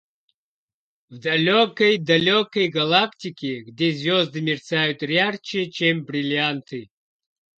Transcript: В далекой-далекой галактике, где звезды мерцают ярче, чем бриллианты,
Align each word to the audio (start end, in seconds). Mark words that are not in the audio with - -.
В 1.11 1.19
далекой-далекой 1.19 2.69
галактике, 2.69 3.61
где 3.61 3.91
звезды 3.91 4.41
мерцают 4.41 5.03
ярче, 5.03 5.69
чем 5.69 6.05
бриллианты, 6.05 6.89